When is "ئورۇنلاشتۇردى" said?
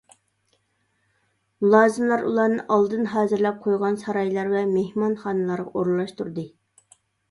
5.81-6.53